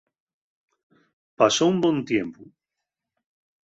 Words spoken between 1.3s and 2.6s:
Pasó un bon tiempu.